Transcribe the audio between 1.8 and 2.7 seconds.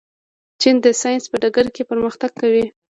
پرمختګ کوي.